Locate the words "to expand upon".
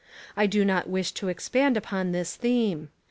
1.11-2.11